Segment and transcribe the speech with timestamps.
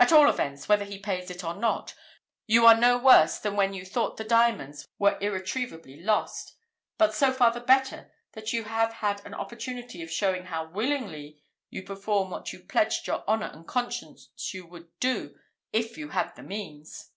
[0.00, 1.94] At all events, whether he pays it or not,
[2.46, 6.54] you are no worse than when you thought the diamonds were irretrievably lost;
[6.96, 11.42] but so far the better, that you have had an opportunity of showing how willingly
[11.68, 15.38] you perform what you pledged your honour and conscience you would do
[15.70, 17.10] if you had the means."